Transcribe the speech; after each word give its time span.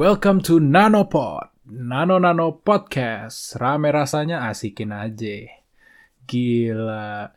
Welcome 0.00 0.40
to 0.48 0.56
Nanopod, 0.56 1.52
Nano 1.68 2.16
Nano 2.16 2.64
Podcast. 2.64 3.52
Rame 3.60 3.92
rasanya 3.92 4.48
asikin 4.48 4.96
aja. 4.96 5.44
Gila. 6.24 7.28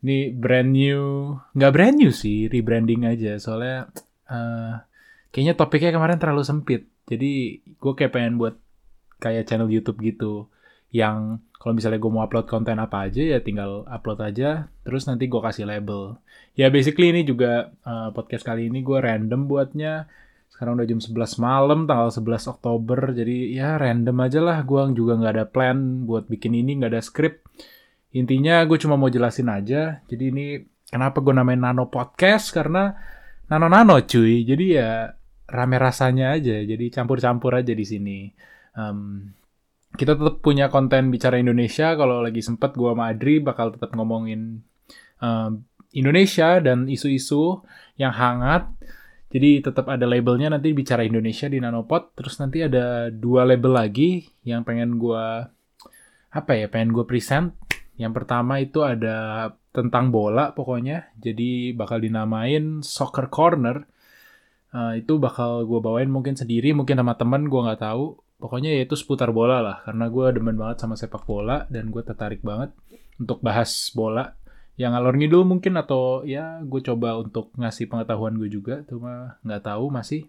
Ini 0.00 0.32
brand 0.32 0.72
new, 0.72 1.36
nggak 1.52 1.72
brand 1.76 2.00
new 2.00 2.08
sih, 2.08 2.48
rebranding 2.48 3.04
aja. 3.04 3.36
Soalnya 3.36 3.92
uh, 4.32 4.80
kayaknya 5.28 5.60
topiknya 5.60 5.92
kemarin 5.92 6.16
terlalu 6.16 6.40
sempit. 6.40 6.88
Jadi 7.04 7.60
gue 7.60 7.92
kayak 7.92 8.16
pengen 8.16 8.40
buat 8.40 8.56
kayak 9.20 9.44
channel 9.44 9.68
YouTube 9.68 10.00
gitu. 10.00 10.48
Yang 10.96 11.44
kalau 11.60 11.76
misalnya 11.76 12.00
gue 12.00 12.08
mau 12.16 12.24
upload 12.24 12.48
konten 12.48 12.80
apa 12.80 13.12
aja 13.12 13.36
ya 13.36 13.44
tinggal 13.44 13.84
upload 13.92 14.24
aja. 14.24 14.72
Terus 14.88 15.04
nanti 15.04 15.28
gue 15.28 15.40
kasih 15.44 15.68
label. 15.68 16.16
Ya 16.56 16.72
basically 16.72 17.12
ini 17.12 17.28
juga 17.28 17.76
uh, 17.84 18.08
podcast 18.16 18.40
kali 18.40 18.72
ini 18.72 18.80
gue 18.80 19.04
random 19.04 19.44
buatnya 19.44 20.08
sekarang 20.56 20.80
udah 20.80 20.88
jam 20.88 21.04
11 21.04 21.36
malam, 21.36 21.84
tanggal 21.84 22.08
11 22.08 22.48
Oktober. 22.48 23.12
Jadi 23.12 23.52
ya 23.52 23.76
random 23.76 24.16
aja 24.24 24.40
lah. 24.40 24.64
Gue 24.64 24.88
juga 24.96 25.20
nggak 25.20 25.34
ada 25.36 25.44
plan 25.44 26.08
buat 26.08 26.32
bikin 26.32 26.56
ini, 26.56 26.80
nggak 26.80 26.96
ada 26.96 27.04
script. 27.04 27.44
Intinya 28.16 28.64
gue 28.64 28.80
cuma 28.80 28.96
mau 28.96 29.12
jelasin 29.12 29.52
aja. 29.52 30.00
Jadi 30.08 30.24
ini 30.32 30.56
kenapa 30.88 31.20
gue 31.20 31.36
namain 31.36 31.60
Nano 31.60 31.92
Podcast? 31.92 32.56
Karena 32.56 32.88
nano-nano 33.52 34.00
cuy. 34.00 34.48
Jadi 34.48 34.80
ya 34.80 35.12
rame 35.44 35.76
rasanya 35.76 36.32
aja. 36.32 36.56
Jadi 36.64 36.88
campur-campur 36.88 37.52
aja 37.52 37.76
di 37.76 37.84
sini. 37.84 38.32
Um, 38.72 39.28
kita 39.92 40.16
tetap 40.16 40.40
punya 40.40 40.72
konten 40.72 41.12
bicara 41.12 41.36
Indonesia. 41.36 41.92
Kalau 42.00 42.24
lagi 42.24 42.40
sempet 42.40 42.72
gue 42.72 42.96
sama 42.96 43.12
Adri 43.12 43.44
bakal 43.44 43.76
tetap 43.76 43.92
ngomongin 43.92 44.64
um, 45.20 45.68
Indonesia 45.92 46.64
dan 46.64 46.88
isu-isu 46.88 47.60
yang 48.00 48.16
hangat. 48.16 48.72
Jadi 49.26 49.58
tetap 49.58 49.90
ada 49.90 50.06
labelnya 50.06 50.54
nanti 50.54 50.70
bicara 50.70 51.02
Indonesia 51.02 51.50
di 51.50 51.58
Nanopod. 51.58 52.14
Terus 52.14 52.38
nanti 52.38 52.62
ada 52.62 53.10
dua 53.10 53.42
label 53.42 53.74
lagi 53.74 54.26
yang 54.46 54.62
pengen 54.62 54.96
gue 55.02 55.24
apa 56.30 56.52
ya 56.54 56.70
pengen 56.70 56.94
gue 56.94 57.04
present. 57.04 57.52
Yang 57.96 58.12
pertama 58.22 58.60
itu 58.62 58.84
ada 58.86 59.50
tentang 59.74 60.14
bola 60.14 60.54
pokoknya. 60.54 61.10
Jadi 61.18 61.74
bakal 61.74 62.00
dinamain 62.00 62.80
Soccer 62.86 63.26
Corner. 63.28 63.82
Uh, 64.76 64.98
itu 64.98 65.16
bakal 65.16 65.64
gue 65.64 65.80
bawain 65.80 66.10
mungkin 66.10 66.36
sendiri, 66.36 66.76
mungkin 66.76 67.00
sama 67.00 67.16
temen 67.16 67.48
gue 67.48 67.60
nggak 67.60 67.80
tahu. 67.80 68.20
Pokoknya 68.36 68.76
ya 68.76 68.84
itu 68.84 68.92
seputar 68.92 69.32
bola 69.32 69.64
lah, 69.64 69.80
karena 69.88 70.12
gue 70.12 70.26
demen 70.36 70.60
banget 70.60 70.84
sama 70.84 70.92
sepak 70.92 71.24
bola 71.24 71.64
dan 71.72 71.88
gue 71.88 72.04
tertarik 72.04 72.44
banget 72.44 72.76
untuk 73.16 73.40
bahas 73.40 73.88
bola 73.96 74.36
yang 74.76 74.92
ngalor 74.92 75.16
ngidul 75.16 75.48
mungkin 75.48 75.80
atau 75.80 76.20
ya 76.28 76.60
gue 76.60 76.80
coba 76.84 77.16
untuk 77.16 77.48
ngasih 77.56 77.88
pengetahuan 77.88 78.36
gue 78.36 78.52
juga 78.52 78.84
cuma 78.84 79.40
nggak 79.40 79.64
tahu 79.64 79.88
masih. 79.88 80.28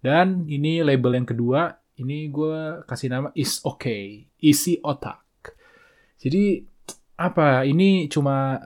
Dan 0.00 0.48
ini 0.48 0.80
label 0.84 1.20
yang 1.20 1.28
kedua 1.28 1.80
ini 2.00 2.28
gue 2.32 2.84
kasih 2.84 3.08
nama 3.12 3.28
is 3.36 3.60
okay 3.64 4.28
isi 4.40 4.80
otak. 4.84 5.20
Jadi 6.20 6.60
apa 7.20 7.64
ini 7.64 8.08
cuma 8.08 8.60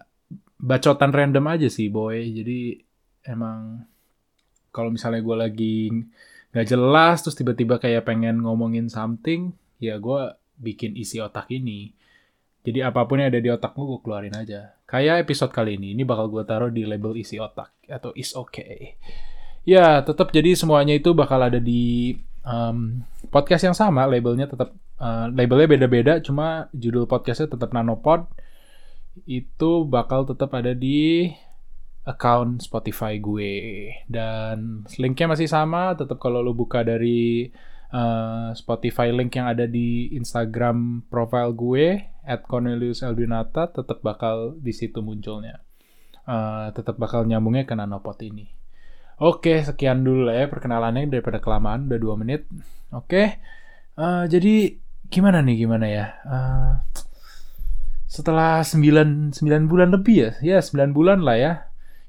bacotan 0.59 1.15
random 1.15 1.47
aja 1.47 1.69
sih 1.70 1.91
boy. 1.91 2.35
Jadi 2.35 2.83
emang 3.27 3.87
kalau 4.75 4.91
misalnya 4.91 5.23
gue 5.23 5.37
lagi 5.39 5.77
nggak 6.55 6.67
jelas 6.70 7.23
terus 7.23 7.39
tiba-tiba 7.39 7.79
kayak 7.79 8.07
pengen 8.07 8.42
ngomongin 8.42 8.87
something 8.87 9.55
ya 9.83 9.98
gue 9.98 10.39
bikin 10.59 10.95
isi 10.95 11.19
otak 11.19 11.51
ini 11.51 11.91
jadi 12.65 12.89
apa 12.89 13.05
pun 13.05 13.20
yang 13.20 13.29
ada 13.29 13.45
di 13.45 13.53
otakmu 13.53 13.84
gue 13.84 14.01
keluarin 14.01 14.33
aja. 14.33 14.73
Kayak 14.89 15.29
episode 15.29 15.53
kali 15.53 15.77
ini, 15.77 15.93
ini 15.93 16.03
bakal 16.03 16.33
gue 16.33 16.43
taruh 16.48 16.73
di 16.73 16.89
label 16.89 17.12
isi 17.20 17.37
otak 17.37 17.77
atau 17.84 18.11
is 18.17 18.33
okay. 18.33 18.97
Ya, 19.69 20.01
tetap 20.01 20.33
jadi 20.33 20.57
semuanya 20.57 20.97
itu 20.97 21.12
bakal 21.12 21.41
ada 21.45 21.61
di 21.61 22.17
um, 22.45 23.05
podcast 23.29 23.69
yang 23.69 23.77
sama, 23.77 24.09
labelnya 24.09 24.48
tetap 24.48 24.73
uh, 24.97 25.29
labelnya 25.29 25.69
beda-beda, 25.69 26.12
cuma 26.25 26.73
judul 26.73 27.05
podcastnya 27.05 27.53
tetap 27.53 27.73
Nanopod. 27.73 28.29
Itu 29.29 29.85
bakal 29.85 30.25
tetap 30.25 30.52
ada 30.57 30.73
di 30.73 31.29
account 32.05 32.61
Spotify 32.61 33.17
gue 33.17 33.52
dan 34.08 34.85
linknya 35.01 35.36
masih 35.36 35.48
sama. 35.48 35.96
Tetap 35.96 36.20
kalau 36.20 36.45
lo 36.45 36.52
buka 36.52 36.85
dari 36.85 37.48
uh, 37.95 38.51
Spotify 38.59 39.15
link 39.15 39.39
yang 39.39 39.47
ada 39.47 39.71
di 39.71 40.11
Instagram 40.19 41.07
profile 41.07 41.55
gue 41.55 42.03
at 42.27 42.43
Cornelius 42.43 43.07
Elbinata 43.07 43.71
tetap 43.71 44.03
bakal 44.03 44.59
di 44.59 44.75
situ 44.75 44.99
munculnya. 44.99 45.63
Uh, 46.27 46.75
tetap 46.75 46.99
bakal 46.99 47.23
nyambungnya 47.29 47.69
ke 47.69 47.77
nanopot 47.79 48.19
ini. 48.27 48.51
Oke, 49.23 49.63
sekian 49.63 50.03
dulu 50.03 50.27
ya 50.27 50.51
perkenalannya 50.51 51.07
daripada 51.07 51.39
kelamaan 51.39 51.87
udah 51.87 52.01
dua 52.03 52.15
menit. 52.19 52.51
Oke, 52.91 53.39
uh, 53.95 54.27
jadi 54.27 54.75
gimana 55.07 55.39
nih 55.45 55.57
gimana 55.63 55.87
ya? 55.87 56.07
Uh, 56.27 56.73
setelah 58.11 58.63
9, 58.63 59.35
9 59.35 59.71
bulan 59.71 59.91
lebih 59.95 60.17
ya, 60.19 60.31
ya 60.43 60.59
9 60.59 60.91
bulan 60.91 61.23
lah 61.23 61.37
ya. 61.39 61.53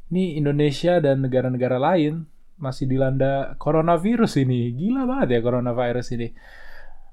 Ini 0.09 0.37
Indonesia 0.37 1.01
dan 1.01 1.25
negara-negara 1.25 1.81
lain 1.81 2.29
masih 2.59 2.87
dilanda 2.87 3.55
coronavirus 3.59 4.43
ini. 4.43 4.71
Gila 4.75 5.03
banget 5.07 5.37
ya 5.37 5.39
coronavirus 5.43 6.07
ini. 6.19 6.27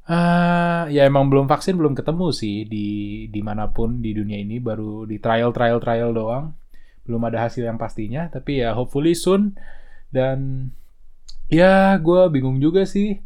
Uh, 0.02 0.90
ya 0.90 1.06
emang 1.06 1.30
belum 1.30 1.46
vaksin 1.46 1.78
belum 1.78 1.94
ketemu 1.94 2.34
sih 2.34 2.66
di 2.66 2.88
di 3.30 3.38
mana 3.38 3.70
pun 3.70 4.02
di 4.02 4.10
dunia 4.10 4.34
ini 4.34 4.58
baru 4.58 5.06
di 5.06 5.22
trial 5.22 5.54
trial 5.54 5.78
trial 5.78 6.10
doang 6.10 6.58
belum 7.06 7.22
ada 7.30 7.46
hasil 7.46 7.62
yang 7.62 7.78
pastinya 7.78 8.26
tapi 8.26 8.66
ya 8.66 8.74
hopefully 8.74 9.14
soon 9.14 9.54
dan 10.10 10.70
ya 11.46 12.02
gue 12.02 12.30
bingung 12.34 12.58
juga 12.58 12.82
sih 12.82 13.22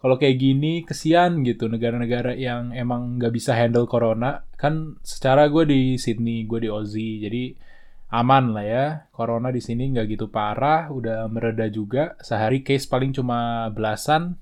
kalau 0.00 0.16
kayak 0.16 0.40
gini 0.40 0.84
kesian 0.84 1.44
gitu 1.44 1.68
negara-negara 1.68 2.32
yang 2.32 2.72
emang 2.72 3.20
nggak 3.20 3.32
bisa 3.36 3.52
handle 3.52 3.84
corona 3.84 4.44
kan 4.56 4.96
secara 5.00 5.48
gue 5.52 5.68
di 5.68 5.80
Sydney 6.00 6.48
gue 6.48 6.64
di 6.64 6.68
Aussie 6.68 7.20
jadi 7.20 7.42
aman 8.10 8.52
lah 8.52 8.66
ya. 8.66 8.86
Corona 9.14 9.54
di 9.54 9.62
sini 9.62 9.94
nggak 9.94 10.06
gitu 10.18 10.26
parah, 10.28 10.90
udah 10.90 11.30
mereda 11.30 11.70
juga. 11.70 12.18
Sehari 12.18 12.66
case 12.66 12.90
paling 12.90 13.14
cuma 13.14 13.70
belasan. 13.70 14.36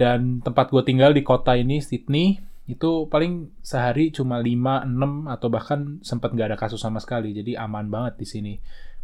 Dan 0.00 0.40
tempat 0.40 0.72
gue 0.72 0.80
tinggal 0.80 1.12
di 1.12 1.20
kota 1.20 1.52
ini, 1.52 1.84
Sydney, 1.84 2.40
itu 2.64 3.04
paling 3.12 3.52
sehari 3.60 4.08
cuma 4.08 4.40
5, 4.40 4.88
6, 4.88 5.28
atau 5.28 5.48
bahkan 5.52 6.00
sempat 6.00 6.32
nggak 6.32 6.56
ada 6.56 6.58
kasus 6.58 6.80
sama 6.80 7.04
sekali. 7.04 7.36
Jadi 7.36 7.52
aman 7.52 7.92
banget 7.92 8.16
di 8.16 8.26
sini. 8.26 8.54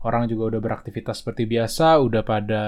Orang 0.07 0.25
juga 0.31 0.57
udah 0.57 0.61
beraktivitas 0.63 1.21
seperti 1.21 1.45
biasa, 1.45 2.01
udah 2.01 2.23
pada 2.25 2.65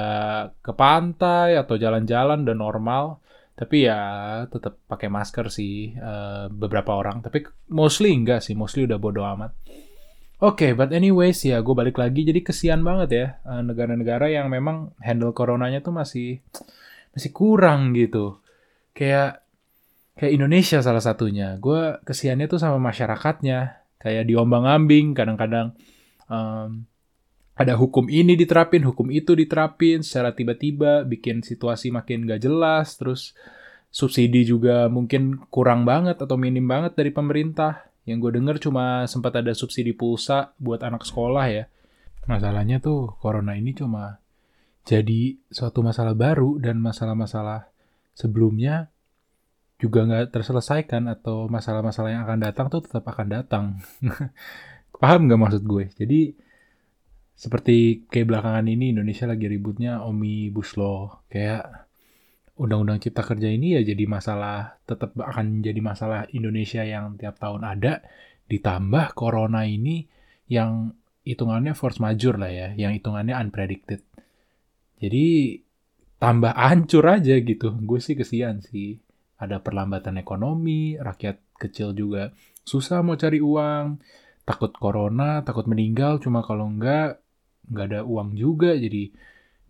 ke 0.61 0.73
pantai 0.77 1.57
atau 1.57 1.81
jalan-jalan 1.81 2.45
dan 2.45 2.61
normal. 2.61 3.25
Tapi 3.57 3.87
ya 3.87 4.01
tetap 4.51 4.79
pakai 4.87 5.09
masker 5.11 5.47
sih 5.49 5.97
uh, 5.97 6.53
beberapa 6.53 6.99
orang. 6.99 7.25
Tapi 7.25 7.47
mostly 7.73 8.13
enggak 8.13 8.45
sih, 8.45 8.53
mostly 8.53 8.85
udah 8.85 8.99
bodo 9.01 9.25
amat. 9.25 9.55
Oke, 10.39 10.71
okay, 10.71 10.73
but 10.79 10.95
anyways 10.95 11.43
ya 11.43 11.59
gue 11.59 11.75
balik 11.75 11.99
lagi 11.99 12.23
jadi 12.23 12.39
kesian 12.47 12.87
banget 12.87 13.09
ya 13.11 13.27
eh, 13.43 13.63
negara-negara 13.67 14.31
yang 14.31 14.47
memang 14.47 14.95
handle 15.03 15.35
coronanya 15.35 15.83
tuh 15.83 15.91
masih 15.91 16.39
masih 17.11 17.35
kurang 17.35 17.91
gitu. 17.99 18.39
Kayak 18.95 19.43
kayak 20.15 20.33
Indonesia 20.39 20.79
salah 20.79 21.03
satunya. 21.03 21.59
Gue 21.59 21.99
kesiannya 22.07 22.47
tuh 22.47 22.63
sama 22.63 22.79
masyarakatnya. 22.79 23.83
Kayak 23.99 24.31
diombang-ambing 24.31 25.11
kadang-kadang 25.19 25.75
um, 26.31 26.87
ada 27.59 27.75
hukum 27.75 28.07
ini 28.07 28.39
diterapin, 28.39 28.87
hukum 28.87 29.11
itu 29.11 29.35
diterapin 29.35 30.07
secara 30.07 30.31
tiba-tiba, 30.31 31.03
bikin 31.03 31.43
situasi 31.43 31.91
makin 31.91 32.23
gak 32.31 32.47
jelas, 32.47 32.95
terus 32.95 33.35
subsidi 33.91 34.47
juga 34.47 34.87
mungkin 34.87 35.43
kurang 35.51 35.83
banget 35.83 36.23
atau 36.23 36.39
minim 36.39 36.63
banget 36.63 36.95
dari 36.95 37.11
pemerintah 37.11 37.91
yang 38.09 38.25
gue 38.25 38.33
denger 38.41 38.57
cuma 38.57 39.05
sempat 39.05 39.37
ada 39.37 39.53
subsidi 39.53 39.93
pulsa 39.93 40.57
buat 40.57 40.81
anak 40.81 41.05
sekolah 41.05 41.47
ya. 41.53 41.69
Masalahnya 42.25 42.81
tuh 42.81 43.13
corona 43.21 43.53
ini 43.53 43.77
cuma 43.77 44.25
jadi 44.89 45.37
suatu 45.53 45.85
masalah 45.85 46.17
baru 46.17 46.57
dan 46.57 46.81
masalah-masalah 46.81 47.69
sebelumnya 48.17 48.89
juga 49.77 50.09
nggak 50.09 50.33
terselesaikan 50.33 51.07
atau 51.13 51.47
masalah-masalah 51.47 52.11
yang 52.11 52.23
akan 52.25 52.41
datang 52.41 52.67
tuh 52.73 52.81
tetap 52.83 53.05
akan 53.05 53.29
datang. 53.29 53.65
Paham 55.01 55.29
nggak 55.29 55.41
maksud 55.41 55.63
gue? 55.69 55.93
Jadi 55.95 56.21
seperti 57.39 58.09
kayak 58.11 58.35
belakangan 58.35 58.67
ini 58.67 58.91
Indonesia 58.91 59.31
lagi 59.31 59.47
ributnya 59.47 60.03
omnibus 60.03 60.75
law 60.75 61.23
kayak 61.31 61.88
undang-undang 62.59 62.99
cipta 62.99 63.23
kerja 63.23 63.47
ini 63.47 63.79
ya 63.79 63.87
jadi 63.87 64.05
masalah 64.11 64.83
tetap 64.83 65.15
akan 65.15 65.63
jadi 65.63 65.79
masalah 65.79 66.27
Indonesia 66.35 66.83
yang 66.83 67.15
tiap 67.17 67.39
tahun 67.39 67.63
ada. 67.63 68.03
Ditambah 68.51 69.15
corona 69.15 69.63
ini 69.65 70.11
yang 70.51 70.93
hitungannya 71.23 71.77
force 71.79 72.03
major 72.03 72.35
lah 72.35 72.51
ya 72.51 72.69
yang 72.75 72.93
hitungannya 72.99 73.39
unpredicted. 73.39 74.03
Jadi 74.99 75.59
tambah 76.19 76.51
hancur 76.51 77.07
aja 77.07 77.39
gitu. 77.39 77.79
Gue 77.79 78.03
sih 78.03 78.19
kesian 78.19 78.59
sih. 78.61 78.99
Ada 79.39 79.63
perlambatan 79.63 80.19
ekonomi 80.19 80.99
rakyat 80.99 81.39
kecil 81.63 81.95
juga 81.95 82.35
susah 82.67 83.07
mau 83.07 83.15
cari 83.15 83.39
uang. 83.39 84.03
Takut 84.43 84.75
corona 84.75 85.47
takut 85.47 85.71
meninggal 85.71 86.19
cuma 86.19 86.43
kalau 86.43 86.67
enggak 86.67 87.23
nggak 87.71 87.87
ada 87.95 88.01
uang 88.03 88.35
juga. 88.35 88.75
Jadi 88.75 89.15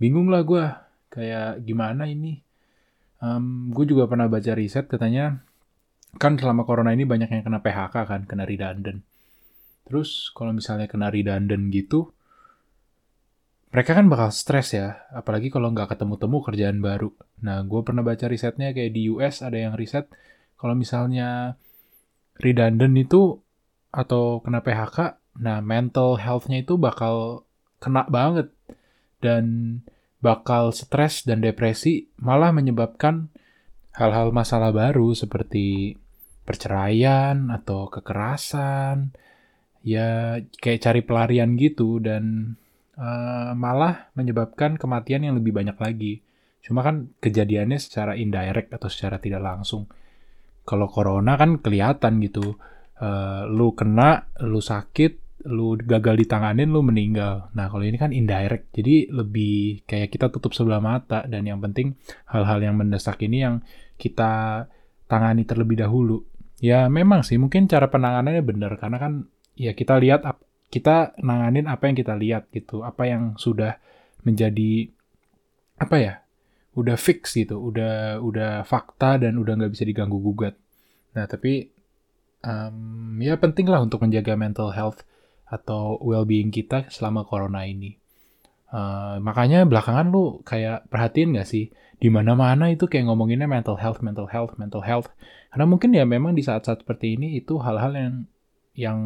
bingung 0.01 0.33
lah 0.33 0.41
gue 0.41 0.65
kayak 1.13 1.67
gimana 1.69 2.09
ini 2.09 2.48
Um, 3.19 3.75
gue 3.75 3.85
juga 3.89 4.07
pernah 4.07 4.31
baca 4.31 4.55
riset 4.55 4.87
katanya 4.87 5.43
kan 6.17 6.39
selama 6.39 6.63
corona 6.63 6.95
ini 6.95 7.05
banyak 7.05 7.29
yang 7.29 7.43
kena 7.45 7.61
PHK 7.61 7.95
kan, 8.07 8.21
kena 8.25 8.47
redundant. 8.49 9.05
Terus 9.85 10.33
kalau 10.33 10.55
misalnya 10.57 10.87
kena 10.89 11.13
redundant 11.13 11.69
gitu, 11.75 12.15
mereka 13.69 13.93
kan 13.93 14.09
bakal 14.09 14.33
stres 14.33 14.73
ya, 14.73 15.05
apalagi 15.13 15.53
kalau 15.53 15.69
nggak 15.75 15.93
ketemu-temu 15.93 16.41
kerjaan 16.41 16.79
baru. 16.81 17.13
Nah, 17.45 17.61
gue 17.69 17.81
pernah 17.85 18.01
baca 18.01 18.25
risetnya 18.25 18.73
kayak 18.73 18.97
di 18.97 19.13
US 19.13 19.45
ada 19.45 19.61
yang 19.61 19.77
riset, 19.77 20.09
kalau 20.57 20.73
misalnya 20.73 21.61
redundant 22.41 22.97
itu 22.97 23.45
atau 23.93 24.41
kena 24.41 24.65
PHK, 24.65 25.21
nah 25.41 25.61
mental 25.61 26.17
health-nya 26.17 26.65
itu 26.65 26.81
bakal 26.81 27.45
kena 27.81 28.09
banget. 28.09 28.49
Dan 29.21 29.45
bakal 30.19 30.75
stres 30.75 31.23
dan 31.23 31.43
depresi, 31.43 32.11
malah 32.19 32.51
menyebabkan 32.51 33.31
hal-hal 33.95 34.31
masalah 34.35 34.71
baru 34.71 35.15
seperti 35.15 35.99
perceraian 36.47 37.51
atau 37.51 37.91
kekerasan, 37.91 39.13
ya 39.85 40.39
kayak 40.59 40.81
cari 40.81 41.01
pelarian 41.05 41.55
gitu 41.55 42.01
dan 42.03 42.55
uh, 42.99 43.53
malah 43.55 44.11
menyebabkan 44.17 44.81
kematian 44.81 45.29
yang 45.29 45.37
lebih 45.39 45.55
banyak 45.55 45.77
lagi. 45.79 46.25
Cuma 46.65 46.83
kan 46.83 47.13
kejadiannya 47.23 47.79
secara 47.79 48.19
indirect 48.19 48.75
atau 48.75 48.89
secara 48.91 49.23
tidak 49.23 49.41
langsung. 49.45 49.87
Kalau 50.69 50.91
corona 50.91 51.39
kan 51.41 51.63
kelihatan 51.65 52.21
gitu, 52.21 52.59
uh, 53.01 53.43
lu 53.49 53.73
kena, 53.73 54.29
lu 54.45 54.61
sakit, 54.61 55.28
lu 55.49 55.81
gagal 55.81 56.21
ditanganin, 56.21 56.69
lu 56.69 56.85
meninggal. 56.85 57.49
Nah 57.57 57.73
kalau 57.73 57.83
ini 57.83 57.97
kan 57.97 58.13
indirect, 58.13 58.69
jadi 58.77 59.09
lebih 59.09 59.83
kayak 59.89 60.13
kita 60.13 60.29
tutup 60.29 60.53
sebelah 60.53 60.79
mata 60.85 61.25
dan 61.25 61.49
yang 61.49 61.59
penting 61.65 61.97
hal-hal 62.29 62.61
yang 62.61 62.77
mendesak 62.77 63.17
ini 63.25 63.43
yang 63.43 63.65
kita 63.97 64.65
tangani 65.09 65.49
terlebih 65.49 65.81
dahulu. 65.81 66.23
Ya 66.61 66.87
memang 66.93 67.25
sih 67.25 67.41
mungkin 67.41 67.65
cara 67.67 67.89
penanganannya 67.89 68.45
benar 68.45 68.77
karena 68.77 68.99
kan 69.01 69.13
ya 69.57 69.73
kita 69.73 69.97
lihat 69.97 70.29
kita 70.69 71.17
nanganin 71.25 71.65
apa 71.65 71.89
yang 71.89 71.97
kita 71.97 72.15
lihat 72.15 72.53
gitu, 72.53 72.85
apa 72.85 73.09
yang 73.09 73.35
sudah 73.41 73.81
menjadi 74.23 74.93
apa 75.81 75.97
ya, 75.97 76.15
udah 76.77 77.01
fix 77.01 77.33
gitu, 77.35 77.57
udah 77.57 78.21
udah 78.21 78.69
fakta 78.69 79.17
dan 79.17 79.41
udah 79.41 79.57
nggak 79.57 79.73
bisa 79.73 79.89
diganggu 79.89 80.21
gugat. 80.21 80.55
Nah 81.17 81.25
tapi 81.25 81.73
um, 82.45 83.17
ya 83.19 83.39
penting 83.39 83.67
lah 83.67 83.83
untuk 83.83 84.03
menjaga 84.05 84.35
mental 84.39 84.71
health 84.75 85.03
atau 85.49 85.97
well-being 86.05 86.53
kita 86.53 86.89
selama 86.93 87.25
corona 87.25 87.65
ini. 87.65 87.97
Uh, 88.69 89.17
makanya 89.25 89.65
belakangan 89.65 90.13
lu 90.13 90.45
kayak 90.45 90.85
perhatiin 90.93 91.33
gak 91.33 91.49
sih 91.49 91.73
di 91.99 92.13
mana-mana 92.13 92.69
itu 92.71 92.85
kayak 92.87 93.09
ngomonginnya 93.11 93.51
mental 93.51 93.81
health, 93.81 94.05
mental 94.05 94.29
health, 94.31 94.55
mental 94.61 94.85
health. 94.85 95.09
Karena 95.51 95.65
mungkin 95.67 95.91
ya 95.97 96.05
memang 96.07 96.37
di 96.37 96.45
saat-saat 96.45 96.87
seperti 96.87 97.19
ini 97.19 97.41
itu 97.41 97.59
hal-hal 97.59 97.93
yang 97.97 98.15
yang 98.79 99.01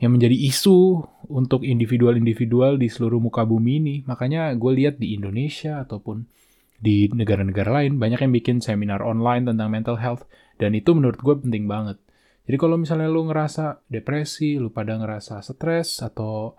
yang 0.00 0.16
menjadi 0.16 0.32
isu 0.32 1.04
untuk 1.28 1.64
individual-individual 1.64 2.76
di 2.76 2.88
seluruh 2.88 3.20
muka 3.20 3.44
bumi 3.44 3.80
ini. 3.80 3.96
Makanya 4.04 4.52
gue 4.56 4.72
lihat 4.76 5.00
di 5.00 5.16
Indonesia 5.16 5.80
ataupun 5.80 6.24
di 6.80 7.12
negara-negara 7.12 7.84
lain 7.84 8.00
banyak 8.00 8.24
yang 8.24 8.32
bikin 8.32 8.56
seminar 8.64 9.04
online 9.04 9.44
tentang 9.44 9.68
mental 9.68 10.00
health 10.00 10.24
dan 10.56 10.72
itu 10.72 10.96
menurut 10.96 11.20
gue 11.20 11.36
penting 11.36 11.68
banget. 11.68 12.00
Jadi 12.48 12.56
kalau 12.56 12.76
misalnya 12.80 13.08
lu 13.08 13.28
ngerasa 13.28 13.84
depresi, 13.86 14.56
lu 14.56 14.72
pada 14.72 14.96
ngerasa 14.96 15.40
stres 15.44 16.00
atau 16.02 16.56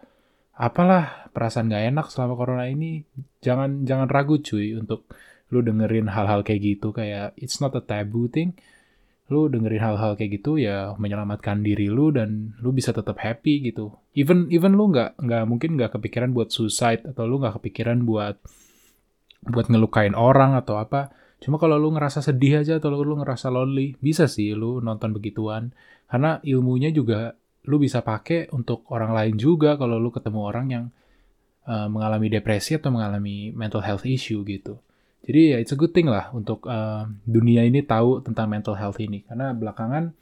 apalah 0.55 1.31
perasaan 1.33 1.71
gak 1.71 1.85
enak 1.91 2.07
selama 2.13 2.33
corona 2.37 2.65
ini, 2.69 3.01
jangan 3.41 3.83
jangan 3.83 4.07
ragu 4.07 4.39
cuy 4.39 4.77
untuk 4.77 5.09
lu 5.51 5.59
dengerin 5.59 6.07
hal-hal 6.07 6.47
kayak 6.47 6.61
gitu 6.63 6.95
kayak 6.95 7.35
it's 7.35 7.59
not 7.59 7.75
a 7.75 7.83
taboo 7.83 8.31
thing 8.31 8.55
lu 9.31 9.47
dengerin 9.47 9.79
hal-hal 9.79 10.19
kayak 10.19 10.43
gitu 10.43 10.59
ya 10.59 10.91
menyelamatkan 10.99 11.63
diri 11.63 11.87
lu 11.87 12.11
dan 12.11 12.51
lu 12.59 12.75
bisa 12.75 12.91
tetap 12.91 13.15
happy 13.15 13.71
gitu. 13.71 13.95
Even 14.11 14.51
even 14.51 14.75
lu 14.75 14.91
nggak 14.91 15.15
nggak 15.15 15.43
mungkin 15.47 15.79
nggak 15.79 15.95
kepikiran 15.95 16.35
buat 16.35 16.51
suicide 16.51 17.07
atau 17.07 17.23
lu 17.23 17.39
nggak 17.39 17.63
kepikiran 17.63 18.03
buat 18.03 18.35
buat 19.47 19.71
ngelukain 19.71 20.19
orang 20.19 20.59
atau 20.59 20.75
apa. 20.75 21.15
Cuma 21.41 21.57
kalau 21.57 21.81
lu 21.81 21.89
ngerasa 21.97 22.21
sedih 22.21 22.61
aja 22.61 22.77
atau 22.77 22.93
lu, 22.93 23.17
ngerasa 23.17 23.49
lonely, 23.49 23.97
bisa 23.97 24.29
sih 24.29 24.53
lu 24.53 24.77
nonton 24.77 25.09
begituan. 25.09 25.73
Karena 26.05 26.37
ilmunya 26.45 26.93
juga 26.93 27.33
lu 27.65 27.81
bisa 27.81 28.05
pakai 28.05 28.53
untuk 28.53 28.85
orang 28.93 29.13
lain 29.13 29.35
juga 29.41 29.73
kalau 29.77 29.97
lu 29.97 30.13
ketemu 30.13 30.39
orang 30.41 30.65
yang 30.69 30.85
uh, 31.65 31.89
mengalami 31.89 32.29
depresi 32.29 32.77
atau 32.77 32.93
mengalami 32.93 33.49
mental 33.53 33.81
health 33.81 34.05
issue 34.05 34.45
gitu. 34.45 34.77
Jadi 35.21 35.53
ya 35.53 35.57
it's 35.61 35.73
a 35.73 35.77
good 35.77 35.93
thing 35.93 36.09
lah 36.09 36.33
untuk 36.33 36.65
uh, 36.65 37.05
dunia 37.25 37.61
ini 37.61 37.85
tahu 37.85 38.25
tentang 38.25 38.49
mental 38.49 38.73
health 38.73 38.97
ini 38.97 39.21
karena 39.21 39.53
belakangan 39.53 40.17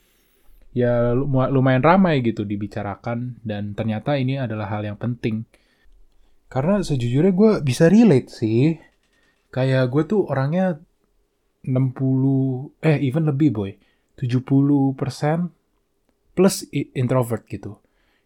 ya 0.75 1.15
lumayan 1.49 1.81
ramai 1.81 2.19
gitu 2.19 2.43
dibicarakan 2.43 3.39
dan 3.41 3.73
ternyata 3.73 4.19
ini 4.19 4.35
adalah 4.35 4.67
hal 4.67 4.83
yang 4.83 4.99
penting. 4.99 5.47
Karena 6.51 6.83
sejujurnya 6.83 7.31
gue 7.31 7.51
bisa 7.63 7.87
relate 7.87 8.29
sih. 8.31 8.75
Kayak 9.49 9.89
gue 9.89 10.03
tuh 10.05 10.21
orangnya 10.27 10.77
60 11.65 12.83
eh 12.83 12.97
even 13.03 13.27
lebih 13.27 13.49
boy. 13.51 13.71
70% 14.19 14.95
plus 16.35 16.55
introvert 16.71 17.43
gitu. 17.47 17.79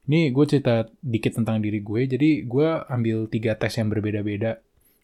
Ini 0.09 0.33
gue 0.33 0.45
cerita 0.49 0.89
dikit 0.99 1.37
tentang 1.37 1.61
diri 1.61 1.79
gue. 1.79 2.09
Jadi 2.09 2.43
gue 2.43 2.69
ambil 2.89 3.29
tiga 3.29 3.55
tes 3.55 3.77
yang 3.77 3.87
berbeda-beda 3.93 4.59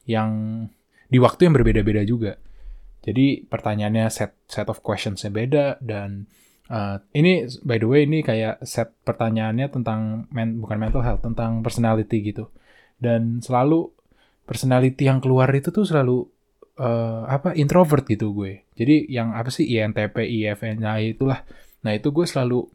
yang 0.09 0.65
di 1.09 1.17
waktu 1.21 1.49
yang 1.49 1.53
berbeda-beda 1.55 2.01
juga. 2.05 2.37
Jadi 2.99 3.47
pertanyaannya 3.47 4.11
set 4.11 4.35
set 4.49 4.67
of 4.67 4.83
questionsnya 4.83 5.31
beda 5.31 5.79
dan 5.79 6.27
uh, 6.69 6.99
ini 7.15 7.47
by 7.63 7.77
the 7.79 7.87
way 7.87 8.03
ini 8.03 8.21
kayak 8.21 8.59
set 8.67 8.91
pertanyaannya 9.07 9.67
tentang 9.71 10.29
men, 10.35 10.59
bukan 10.59 10.77
mental 10.77 11.01
health 11.01 11.23
tentang 11.23 11.63
personality 11.63 12.19
gitu 12.21 12.51
dan 12.99 13.39
selalu 13.39 13.89
personality 14.43 15.07
yang 15.07 15.23
keluar 15.23 15.47
itu 15.55 15.71
tuh 15.71 15.87
selalu 15.87 16.27
uh, 16.79 17.27
apa 17.27 17.53
introvert 17.59 18.07
gitu 18.07 18.31
gue. 18.31 18.63
Jadi 18.73 19.11
yang 19.11 19.35
apa 19.35 19.51
sih 19.51 19.67
INTP, 19.67 20.23
IFNI 20.23 21.13
itulah. 21.13 21.43
Nah 21.83 21.91
itu 21.91 22.09
gue 22.15 22.25
selalu 22.25 22.65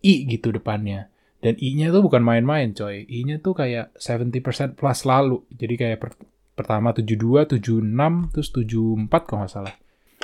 I 0.00 0.24
gitu 0.26 0.50
depannya. 0.50 1.12
Dan 1.44 1.60
I-nya 1.60 1.92
tuh 1.92 2.00
bukan 2.00 2.24
main-main 2.24 2.72
coy. 2.72 3.04
I-nya 3.04 3.36
tuh 3.36 3.52
kayak 3.52 3.92
70% 4.00 4.80
plus 4.80 5.04
lalu. 5.04 5.44
Jadi 5.52 5.74
kayak 5.76 5.98
per, 6.00 6.10
pertama 6.56 6.96
72, 6.96 7.60
76, 7.60 8.32
terus 8.32 8.48
74 8.48 9.28
kalau 9.28 9.38
nggak 9.44 9.52
salah. 9.52 9.74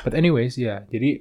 But 0.01 0.17
anyways, 0.17 0.57
ya, 0.57 0.89
jadi 0.89 1.21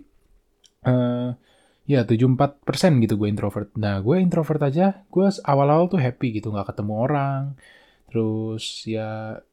uh, 0.87 1.35
ya 1.83 2.07
74% 2.07 2.63
gitu 3.03 3.19
gue 3.19 3.27
introvert. 3.27 3.75
Nah, 3.75 3.99
gue 3.99 4.15
introvert 4.23 4.63
aja, 4.63 5.03
gue 5.11 5.27
awal-awal 5.43 5.91
tuh 5.91 5.99
happy 5.99 6.39
gitu, 6.39 6.55
nggak 6.55 6.71
ketemu 6.71 6.93
orang. 6.95 7.59
Terus 8.07 8.87
ya 8.87 9.43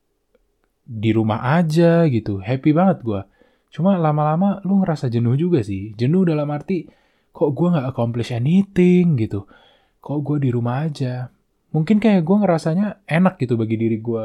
di 0.86 1.10
rumah 1.10 1.58
aja 1.58 2.06
gitu, 2.06 2.38
happy 2.38 2.70
banget 2.70 3.02
gue. 3.02 3.20
Cuma 3.74 3.98
lama-lama 3.98 4.62
lu 4.62 4.80
ngerasa 4.80 5.10
jenuh 5.10 5.34
juga 5.34 5.60
sih. 5.60 5.92
Jenuh 5.98 6.22
dalam 6.22 6.46
arti, 6.54 6.86
kok 7.34 7.50
gue 7.52 7.68
nggak 7.74 7.90
accomplish 7.90 8.30
anything 8.30 9.18
gitu. 9.18 9.44
Kok 10.00 10.18
gue 10.22 10.36
di 10.46 10.50
rumah 10.54 10.86
aja. 10.86 11.28
Mungkin 11.74 11.98
kayak 11.98 12.22
gue 12.22 12.36
ngerasanya 12.40 13.04
enak 13.04 13.36
gitu 13.42 13.58
bagi 13.58 13.76
diri 13.76 13.98
gue 13.98 14.24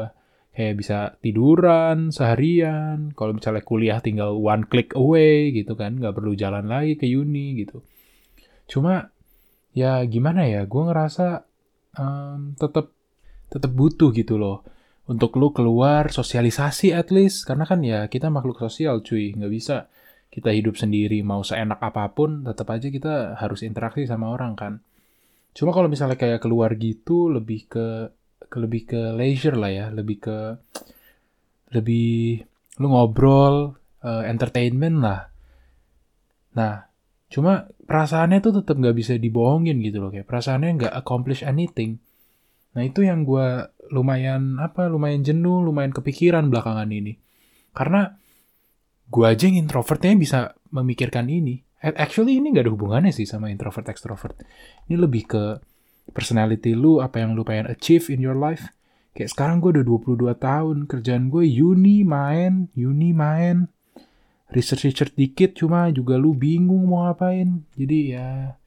kayak 0.52 0.74
bisa 0.84 1.16
tiduran 1.24 2.12
seharian 2.12 3.16
kalau 3.16 3.32
misalnya 3.32 3.64
kuliah 3.64 3.98
tinggal 4.04 4.36
one 4.36 4.68
click 4.68 4.92
away 4.92 5.48
gitu 5.48 5.72
kan 5.72 5.96
nggak 5.96 6.12
perlu 6.12 6.36
jalan 6.36 6.68
lagi 6.68 7.00
ke 7.00 7.08
uni 7.08 7.64
gitu 7.64 7.80
cuma 8.68 9.08
ya 9.72 10.04
gimana 10.04 10.44
ya 10.44 10.68
gue 10.68 10.82
ngerasa 10.84 11.48
um, 11.96 12.52
tetap 12.60 12.92
tetap 13.48 13.72
butuh 13.72 14.12
gitu 14.12 14.36
loh 14.36 14.60
untuk 15.12 15.36
lu 15.36 15.52
keluar 15.52 16.08
sosialisasi 16.08 16.96
at 16.96 17.12
least 17.12 17.44
karena 17.44 17.68
kan 17.68 17.84
ya 17.84 18.08
kita 18.08 18.32
makhluk 18.32 18.58
sosial 18.58 19.04
cuy 19.04 19.36
nggak 19.36 19.52
bisa 19.52 19.76
kita 20.32 20.48
hidup 20.48 20.80
sendiri 20.80 21.20
mau 21.20 21.44
seenak 21.44 21.78
apa 21.84 22.08
pun 22.16 22.48
tetap 22.48 22.72
aja 22.72 22.88
kita 22.88 23.36
harus 23.36 23.60
interaksi 23.60 24.08
sama 24.08 24.32
orang 24.32 24.56
kan 24.56 24.80
cuma 25.52 25.76
kalau 25.76 25.92
misalnya 25.92 26.16
kayak 26.16 26.40
keluar 26.40 26.72
gitu 26.80 27.28
lebih 27.28 27.68
ke 27.68 27.86
ke 28.52 28.56
lebih 28.60 28.82
ke 28.84 29.00
leisure 29.16 29.56
lah 29.56 29.72
ya, 29.72 29.86
lebih 29.88 30.20
ke 30.20 30.36
lebih 31.72 32.44
lu 32.76 32.92
ngobrol, 32.92 33.80
uh, 34.04 34.22
entertainment 34.28 35.00
lah. 35.00 35.32
Nah, 36.52 36.84
cuma 37.32 37.64
perasaannya 37.88 38.44
tuh 38.44 38.60
tetap 38.60 38.76
nggak 38.76 38.92
bisa 38.92 39.16
dibohongin 39.16 39.80
gitu 39.80 40.04
loh 40.04 40.12
kayak 40.12 40.28
perasaannya 40.28 40.70
nggak 40.84 40.92
accomplish 40.92 41.40
anything. 41.40 41.96
Nah 42.72 42.82
itu 42.84 43.04
yang 43.04 43.28
gue 43.28 43.68
lumayan 43.92 44.56
apa 44.56 44.88
lumayan 44.88 45.20
jenuh, 45.20 45.60
lumayan 45.60 45.92
kepikiran 45.92 46.48
belakangan 46.48 46.88
ini. 46.88 47.20
Karena 47.76 48.08
gue 49.12 49.24
aja 49.28 49.44
yang 49.44 49.60
introvertnya 49.60 50.16
bisa 50.16 50.38
memikirkan 50.72 51.28
ini. 51.28 51.60
Actually 51.82 52.38
ini 52.38 52.54
nggak 52.54 52.70
ada 52.70 52.72
hubungannya 52.72 53.12
sih 53.12 53.28
sama 53.28 53.50
introvert 53.52 53.90
extrovert. 53.90 54.38
Ini 54.88 54.96
lebih 54.96 55.28
ke 55.28 55.44
personality 56.14 56.72
lu, 56.72 57.02
apa 57.02 57.20
yang 57.20 57.34
lu 57.36 57.44
pengen 57.44 57.68
achieve 57.68 58.08
in 58.08 58.22
your 58.22 58.38
life. 58.38 58.70
Kayak 59.12 59.36
sekarang 59.36 59.60
gue 59.60 59.76
udah 59.76 59.84
22 59.84 60.32
tahun, 60.40 60.76
kerjaan 60.88 61.28
gue 61.28 61.44
uni 61.44 62.00
main, 62.06 62.72
uni 62.72 63.12
main. 63.12 63.68
research-research 64.52 65.16
dikit 65.16 65.56
cuma 65.56 65.88
juga 65.88 66.20
lu 66.20 66.36
bingung 66.36 66.84
mau 66.84 67.08
ngapain. 67.08 67.64
Jadi 67.72 68.12
ya 68.12 68.60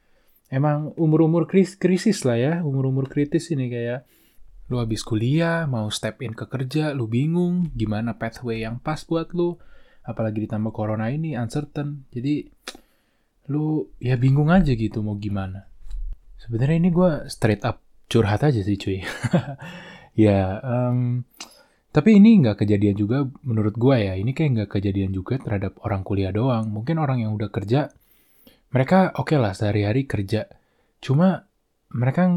emang 0.49 0.93
umur-umur 0.97 1.49
kris 1.49 1.77
krisis 1.77 2.21
lah 2.27 2.37
ya, 2.37 2.53
umur-umur 2.61 3.09
kritis 3.09 3.49
ini 3.49 3.69
kayak 3.71 4.05
lu 4.65 4.81
habis 4.81 5.05
kuliah, 5.05 5.69
mau 5.69 5.93
step 5.93 6.25
in 6.25 6.33
ke 6.33 6.49
kerja, 6.49 6.93
lu 6.93 7.05
bingung 7.05 7.69
gimana 7.77 8.17
pathway 8.17 8.65
yang 8.65 8.81
pas 8.81 8.97
buat 9.05 9.29
lu. 9.37 9.57
Apalagi 10.05 10.45
ditambah 10.45 10.69
corona 10.73 11.09
ini 11.09 11.33
uncertain. 11.37 12.05
Jadi 12.13 12.45
lu 13.49 13.89
ya 14.01 14.17
bingung 14.17 14.49
aja 14.49 14.73
gitu 14.73 15.01
mau 15.05 15.17
gimana. 15.17 15.69
Sebenarnya 16.41 16.77
ini 16.77 16.89
gue 16.93 17.11
straight 17.29 17.61
up 17.65 17.81
curhat 18.09 18.45
aja 18.45 18.61
sih 18.61 18.77
cuy. 18.77 19.01
ya, 20.25 20.61
um, 20.61 21.25
tapi 21.89 22.21
ini 22.21 22.41
nggak 22.41 22.65
kejadian 22.65 22.97
juga 22.97 23.25
menurut 23.45 23.73
gue 23.77 23.95
ya. 23.97 24.13
Ini 24.17 24.29
kayak 24.33 24.49
nggak 24.53 24.69
kejadian 24.77 25.09
juga 25.13 25.41
terhadap 25.41 25.77
orang 25.81 26.05
kuliah 26.05 26.33
doang. 26.33 26.69
Mungkin 26.69 27.01
orang 27.01 27.25
yang 27.25 27.33
udah 27.33 27.49
kerja, 27.49 27.89
mereka 28.75 29.15
oke 29.15 29.31
okay 29.31 29.37
lah 29.39 29.55
sehari-hari 29.55 30.03
kerja. 30.03 30.51
Cuma 30.99 31.47
mereka 31.95 32.27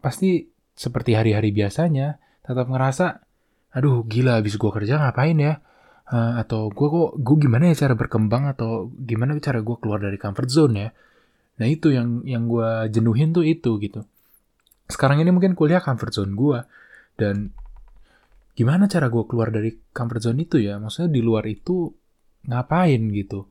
pasti 0.00 0.48
seperti 0.72 1.12
hari-hari 1.12 1.52
biasanya 1.52 2.16
tetap 2.40 2.64
ngerasa, 2.72 3.20
aduh 3.76 4.00
gila 4.08 4.40
habis 4.40 4.56
gue 4.56 4.72
kerja 4.72 4.96
ngapain 4.96 5.36
ya? 5.36 5.60
Uh, 6.08 6.40
atau 6.40 6.72
gue 6.72 6.88
kok 6.88 7.10
gue 7.20 7.36
gimana 7.44 7.68
ya 7.72 7.86
cara 7.86 7.94
berkembang 7.96 8.48
atau 8.48 8.88
gimana 9.04 9.36
cara 9.36 9.60
gue 9.60 9.76
keluar 9.76 10.00
dari 10.00 10.16
comfort 10.16 10.48
zone 10.48 10.74
ya? 10.80 10.88
Nah 11.60 11.66
itu 11.68 11.92
yang 11.92 12.24
yang 12.24 12.48
gue 12.48 12.88
jenuhin 12.88 13.36
tuh 13.36 13.44
itu 13.44 13.76
gitu. 13.76 14.00
Sekarang 14.88 15.20
ini 15.20 15.28
mungkin 15.28 15.52
kuliah 15.52 15.84
comfort 15.84 16.16
zone 16.16 16.32
gue 16.32 16.58
dan 17.20 17.52
gimana 18.56 18.88
cara 18.88 19.12
gue 19.12 19.24
keluar 19.28 19.52
dari 19.52 19.76
comfort 19.92 20.24
zone 20.24 20.40
itu 20.40 20.56
ya? 20.56 20.80
Maksudnya 20.80 21.12
di 21.12 21.20
luar 21.20 21.44
itu 21.44 21.92
ngapain 22.48 23.12
gitu? 23.12 23.44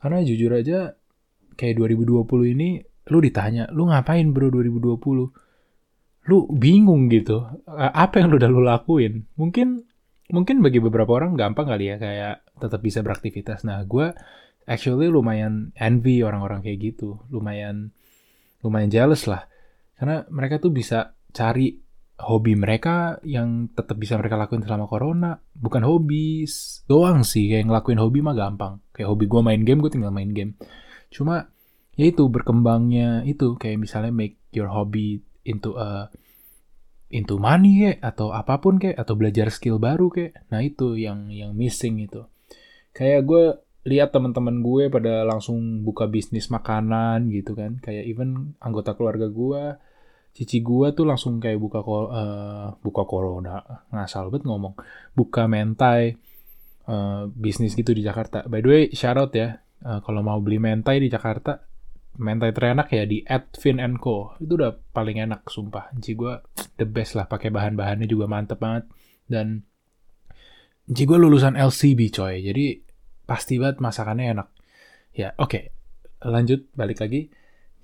Karena 0.00 0.24
jujur 0.24 0.52
aja 0.56 0.96
kayak 1.54 1.78
2020 1.78 2.54
ini 2.54 2.68
lu 3.10 3.18
ditanya, 3.20 3.70
lu 3.70 3.88
ngapain 3.88 4.30
bro 4.30 4.52
2020? 4.52 6.28
Lu 6.30 6.38
bingung 6.50 7.12
gitu. 7.12 7.44
Apa 7.74 8.20
yang 8.20 8.32
lu 8.32 8.36
udah 8.40 8.50
lu 8.50 8.60
lakuin? 8.64 9.28
Mungkin 9.36 9.84
mungkin 10.32 10.64
bagi 10.64 10.80
beberapa 10.80 11.20
orang 11.20 11.36
gampang 11.36 11.68
kali 11.68 11.92
ya 11.92 11.96
kayak 12.00 12.46
tetap 12.56 12.80
bisa 12.80 13.04
beraktivitas. 13.04 13.62
Nah, 13.68 13.84
gue 13.84 14.08
actually 14.64 15.12
lumayan 15.12 15.72
envy 15.76 16.24
orang-orang 16.24 16.64
kayak 16.64 16.92
gitu 16.92 17.20
lumayan 17.28 17.92
lumayan 18.64 18.88
jealous 18.88 19.28
lah 19.28 19.44
karena 20.00 20.24
mereka 20.32 20.58
tuh 20.58 20.72
bisa 20.72 21.12
cari 21.30 21.76
hobi 22.14 22.54
mereka 22.56 23.18
yang 23.26 23.68
tetap 23.74 23.98
bisa 24.00 24.16
mereka 24.16 24.38
lakuin 24.38 24.64
selama 24.64 24.88
corona 24.88 25.36
bukan 25.52 25.84
hobi 25.84 26.48
doang 26.88 27.26
sih 27.26 27.50
kayak 27.52 27.68
ngelakuin 27.68 28.00
hobi 28.00 28.24
mah 28.24 28.34
gampang 28.34 28.80
kayak 28.96 29.08
hobi 29.10 29.28
gue 29.28 29.40
main 29.44 29.62
game 29.62 29.80
gue 29.84 29.92
tinggal 29.92 30.14
main 30.14 30.32
game 30.32 30.56
cuma 31.14 31.54
ya 31.94 32.10
itu 32.10 32.26
berkembangnya 32.26 33.22
itu 33.22 33.54
kayak 33.54 33.78
misalnya 33.78 34.10
make 34.10 34.42
your 34.50 34.66
hobby 34.66 35.22
into 35.46 35.78
a 35.78 36.10
into 37.14 37.38
money 37.38 37.86
kayak 37.86 37.98
atau 38.02 38.34
apa 38.34 38.58
pun 38.58 38.82
kayak 38.82 38.98
atau 38.98 39.14
belajar 39.14 39.46
skill 39.54 39.78
baru 39.78 40.10
kayak 40.10 40.50
nah 40.50 40.58
itu 40.58 40.98
yang 40.98 41.30
yang 41.30 41.54
missing 41.54 42.02
itu. 42.02 42.26
Kayak 42.90 43.20
gue 43.26 43.44
lihat 43.86 44.10
teman-teman 44.10 44.58
gue 44.64 44.90
pada 44.90 45.22
langsung 45.22 45.86
buka 45.86 46.10
bisnis 46.10 46.50
makanan 46.50 47.30
gitu 47.30 47.54
kan. 47.54 47.78
Kayak 47.78 48.04
even 48.10 48.58
anggota 48.58 48.98
keluarga 48.98 49.30
gue 49.30 49.78
cici 50.34 50.66
gue 50.66 50.90
tuh 50.90 51.06
langsung 51.06 51.38
kayak 51.38 51.62
buka 51.62 51.86
uh, 51.86 52.74
buka 52.82 53.02
corona. 53.06 53.62
Ngasal 53.94 54.34
banget 54.34 54.50
ngomong. 54.50 54.74
Buka 55.14 55.46
mentai 55.46 56.18
uh, 56.90 57.30
bisnis 57.30 57.78
gitu 57.78 57.94
di 57.94 58.02
Jakarta. 58.02 58.42
By 58.50 58.58
the 58.58 58.68
way 58.70 58.82
shout 58.90 59.14
out 59.14 59.30
ya 59.30 59.63
uh, 59.84 60.00
kalau 60.02 60.24
mau 60.24 60.40
beli 60.40 60.58
mentai 60.58 60.98
di 60.98 61.12
Jakarta 61.12 61.60
mentai 62.14 62.54
terenak 62.54 62.88
ya 62.94 63.04
di 63.06 63.26
Advin 63.26 63.82
Co 63.98 64.38
itu 64.38 64.54
udah 64.54 64.70
paling 64.94 65.18
enak 65.18 65.46
sumpah 65.50 65.90
cici 65.98 66.14
gue 66.14 66.34
the 66.78 66.86
best 66.86 67.18
lah 67.18 67.26
pakai 67.26 67.50
bahan-bahannya 67.50 68.06
juga 68.06 68.30
mantep 68.30 68.62
banget 68.62 68.86
dan 69.26 69.66
cici 70.86 71.04
gue 71.04 71.18
lulusan 71.18 71.58
LCB 71.58 72.14
coy 72.14 72.38
jadi 72.38 72.84
pasti 73.24 73.56
banget 73.56 73.80
masakannya 73.80 74.36
enak. 74.36 74.48
Ya, 75.16 75.32
oke. 75.40 75.50
Okay. 75.50 75.64
Lanjut 76.24 76.68
balik 76.72 77.00
lagi. 77.00 77.28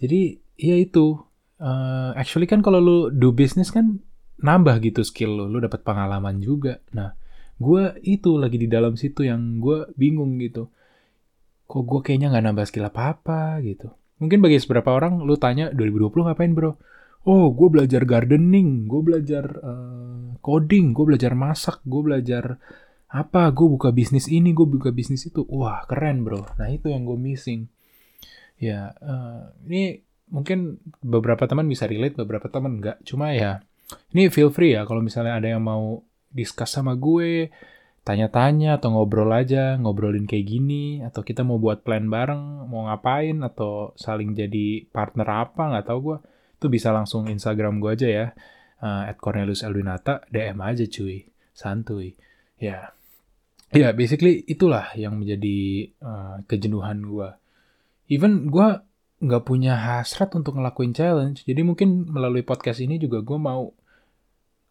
Jadi, 0.00 0.40
ya 0.56 0.76
itu. 0.76 1.20
Uh, 1.60 2.16
actually 2.16 2.48
kan 2.48 2.64
kalau 2.64 2.80
lu 2.80 2.98
do 3.12 3.36
business 3.36 3.68
kan 3.68 4.00
nambah 4.40 4.80
gitu 4.80 5.04
skill 5.04 5.36
lu, 5.36 5.44
lu 5.52 5.58
dapat 5.60 5.84
pengalaman 5.84 6.40
juga. 6.40 6.80
Nah, 6.96 7.12
gue 7.60 8.00
itu 8.00 8.40
lagi 8.40 8.56
di 8.56 8.64
dalam 8.64 8.96
situ 8.96 9.28
yang 9.28 9.60
gue 9.60 9.92
bingung 9.92 10.40
gitu. 10.40 10.72
Kok 11.70 11.82
gue 11.86 12.00
kayaknya 12.02 12.34
nggak 12.34 12.44
nambah 12.50 12.66
skill 12.66 12.90
apa-apa 12.90 13.62
gitu. 13.62 13.94
Mungkin 14.18 14.42
bagi 14.42 14.58
beberapa 14.66 14.90
orang 14.98 15.22
lu 15.22 15.38
tanya 15.38 15.70
2020 15.70 16.26
ngapain 16.26 16.50
bro? 16.50 16.74
Oh, 17.22 17.52
gue 17.52 17.68
belajar 17.70 18.02
gardening, 18.02 18.90
gue 18.90 19.00
belajar 19.04 19.44
uh, 19.62 20.34
coding, 20.42 20.90
gue 20.96 21.04
belajar 21.14 21.36
masak, 21.38 21.78
gue 21.86 22.02
belajar 22.02 22.58
apa 23.10 23.50
gue 23.50 23.66
buka 23.66 23.90
bisnis 23.90 24.30
ini 24.30 24.54
gue 24.54 24.62
buka 24.62 24.94
bisnis 24.94 25.26
itu 25.26 25.42
wah 25.50 25.82
keren 25.82 26.22
bro 26.22 26.46
nah 26.54 26.70
itu 26.70 26.94
yang 26.94 27.02
gue 27.02 27.18
missing 27.18 27.66
ya 28.62 28.94
uh, 29.02 29.50
ini 29.66 29.98
mungkin 30.30 30.78
beberapa 31.02 31.42
teman 31.50 31.66
bisa 31.66 31.90
relate 31.90 32.14
beberapa 32.14 32.46
teman 32.46 32.78
enggak 32.78 33.02
cuma 33.02 33.34
ya 33.34 33.66
ini 34.14 34.30
feel 34.30 34.54
free 34.54 34.78
ya 34.78 34.86
kalau 34.86 35.02
misalnya 35.02 35.42
ada 35.42 35.50
yang 35.50 35.66
mau 35.66 36.06
discuss 36.30 36.78
sama 36.78 36.94
gue 36.94 37.50
tanya-tanya 38.10 38.82
atau 38.82 38.90
ngobrol 38.90 39.30
aja 39.30 39.78
ngobrolin 39.78 40.26
kayak 40.26 40.46
gini 40.50 41.06
atau 41.06 41.22
kita 41.22 41.46
mau 41.46 41.62
buat 41.62 41.86
plan 41.86 42.10
bareng 42.10 42.66
mau 42.66 42.90
ngapain 42.90 43.38
atau 43.46 43.94
saling 43.94 44.34
jadi 44.34 44.90
partner 44.90 45.46
apa 45.46 45.62
nggak 45.70 45.86
tahu 45.86 45.98
gue 46.02 46.18
itu 46.58 46.66
bisa 46.66 46.90
langsung 46.90 47.30
Instagram 47.30 47.78
gue 47.78 47.90
aja 47.94 48.08
ya 48.10 48.26
uh, 48.82 49.06
at 49.06 49.14
Cornelius 49.22 49.62
Elwinata 49.62 50.26
DM 50.26 50.58
aja 50.58 50.84
cuy 50.90 51.30
santuy. 51.54 52.18
Ya. 52.58 52.90
Ya 53.70 53.94
basically 53.94 54.42
itulah 54.50 54.90
yang 54.98 55.14
menjadi 55.22 55.94
uh, 56.02 56.42
kejenuhan 56.50 57.06
gue 57.06 57.30
even 58.10 58.50
gue 58.50 58.68
nggak 59.22 59.44
punya 59.46 59.78
hasrat 59.78 60.34
untuk 60.34 60.58
ngelakuin 60.58 60.90
challenge 60.90 61.46
jadi 61.46 61.62
mungkin 61.62 62.10
melalui 62.10 62.42
podcast 62.42 62.82
ini 62.82 62.98
juga 62.98 63.22
gue 63.22 63.38
mau 63.38 63.70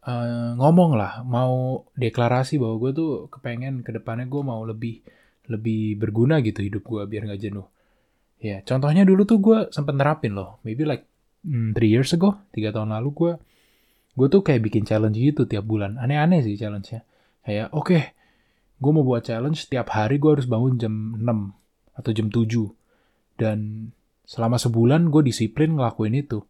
uh, 0.05 0.55
ngomong 0.55 0.95
lah 0.95 1.25
mau 1.25 1.83
deklarasi 1.97 2.61
bahwa 2.61 2.75
gue 2.87 2.91
tuh 2.95 3.11
kepengen 3.27 3.81
ke 3.83 3.91
depannya 3.91 4.29
gue 4.29 4.41
mau 4.43 4.61
lebih 4.63 5.03
lebih 5.49 5.97
berguna 5.97 6.39
gitu 6.45 6.61
hidup 6.61 6.85
gue 6.85 7.01
biar 7.09 7.25
nggak 7.25 7.41
jenuh. 7.41 7.67
Ya 8.39 8.63
contohnya 8.63 9.03
dulu 9.03 9.27
tuh 9.27 9.39
gue 9.43 9.57
sempet 9.73 9.97
nerapin 9.97 10.31
loh 10.37 10.63
maybe 10.63 10.87
like 10.87 11.03
hmm, 11.43 11.75
three 11.75 11.91
years 11.91 12.13
ago 12.15 12.39
tiga 12.55 12.71
tahun 12.71 12.95
lalu 12.95 13.09
gue 13.11 13.31
gue 14.15 14.27
tuh 14.27 14.41
kayak 14.43 14.61
bikin 14.63 14.83
challenge 14.87 15.17
gitu 15.17 15.43
tiap 15.49 15.65
bulan. 15.65 15.99
Aneh-aneh 15.99 16.43
sih 16.43 16.55
challenge-nya. 16.55 17.03
Kayak 17.43 17.67
oke 17.73 17.87
okay, 17.87 18.03
gue 18.79 18.91
mau 18.95 19.03
buat 19.03 19.27
challenge 19.27 19.67
setiap 19.67 19.91
hari 19.91 20.21
gue 20.21 20.31
harus 20.39 20.47
bangun 20.47 20.79
jam 20.79 20.93
6 21.19 21.99
atau 21.99 22.11
jam 22.15 22.27
7 22.31 22.47
dan 23.35 23.91
selama 24.23 24.55
sebulan 24.55 25.11
gue 25.11 25.25
disiplin 25.25 25.75
ngelakuin 25.75 26.15
itu 26.15 26.43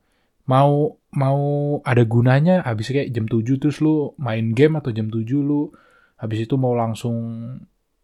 mau 0.50 0.98
mau 1.14 1.42
ada 1.86 2.02
gunanya 2.02 2.66
habis 2.66 2.90
kayak 2.90 3.14
jam 3.14 3.30
7 3.30 3.62
terus 3.62 3.78
lu 3.86 4.18
main 4.18 4.50
game 4.58 4.82
atau 4.82 4.90
jam 4.90 5.06
7 5.06 5.22
lu 5.38 5.70
habis 6.18 6.50
itu 6.50 6.58
mau 6.58 6.74
langsung 6.74 7.18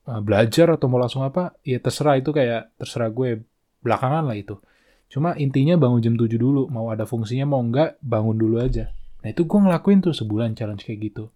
uh, 0.05 0.21
belajar 0.21 0.69
atau 0.77 0.85
mau 0.85 1.01
langsung 1.01 1.25
apa 1.25 1.57
ya 1.65 1.81
terserah 1.81 2.21
itu 2.21 2.29
kayak 2.29 2.77
terserah 2.77 3.09
gue 3.09 3.41
belakangan 3.81 4.29
lah 4.29 4.37
itu. 4.37 4.61
Cuma 5.09 5.33
intinya 5.37 5.77
bangun 5.77 6.01
jam 6.05 6.15
7 6.17 6.37
dulu 6.37 6.69
mau 6.69 6.93
ada 6.93 7.09
fungsinya 7.09 7.49
mau 7.49 7.61
enggak 7.61 7.97
bangun 8.05 8.37
dulu 8.37 8.61
aja. 8.61 8.93
Nah 9.25 9.33
itu 9.33 9.45
gue 9.45 9.59
ngelakuin 9.59 10.05
tuh 10.05 10.13
sebulan 10.13 10.53
challenge 10.53 10.85
kayak 10.85 11.13
gitu. 11.13 11.33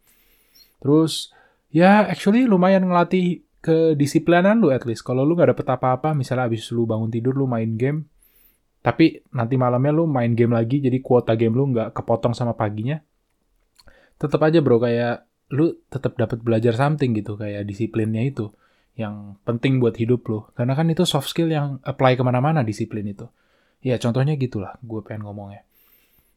Terus 0.82 1.34
ya 1.74 2.06
actually 2.06 2.46
lumayan 2.46 2.86
ngelatih 2.86 3.42
kedisiplinan 3.66 4.62
lu 4.62 4.70
at 4.70 4.86
least. 4.86 5.02
Kalau 5.02 5.26
lu 5.26 5.34
nggak 5.34 5.58
dapet 5.58 5.68
apa-apa, 5.70 6.14
misalnya 6.14 6.50
abis 6.50 6.70
lu 6.70 6.86
bangun 6.86 7.12
tidur 7.12 7.36
lu 7.36 7.46
main 7.46 7.76
game, 7.76 8.08
tapi 8.80 9.22
nanti 9.36 9.60
malamnya 9.60 9.92
lu 9.92 10.08
main 10.08 10.32
game 10.34 10.56
lagi, 10.56 10.80
jadi 10.80 10.98
kuota 11.04 11.36
game 11.36 11.56
lu 11.56 11.76
nggak 11.76 11.92
kepotong 11.92 12.32
sama 12.32 12.56
paginya, 12.56 13.04
tetap 14.16 14.40
aja 14.44 14.60
bro 14.64 14.80
kayak 14.80 15.28
lu 15.50 15.76
tetap 15.90 16.16
dapat 16.16 16.40
belajar 16.46 16.78
something 16.78 17.12
gitu 17.18 17.34
kayak 17.34 17.66
disiplinnya 17.66 18.22
itu 18.22 18.54
yang 19.00 19.40
penting 19.48 19.80
buat 19.80 19.96
hidup 19.96 20.22
lu. 20.28 20.44
Karena 20.54 20.76
kan 20.76 20.92
itu 20.92 21.08
soft 21.08 21.32
skill 21.32 21.48
yang 21.50 21.80
apply 21.88 22.20
ke 22.20 22.24
mana-mana 22.24 22.62
disiplin 22.62 23.08
itu. 23.08 23.26
Ya 23.80 23.96
contohnya 23.96 24.36
gitulah 24.36 24.76
gue 24.84 25.00
pengen 25.08 25.24
ngomongnya. 25.24 25.64